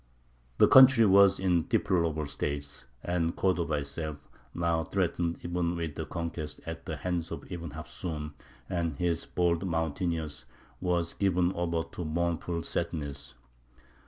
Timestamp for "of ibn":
7.31-7.69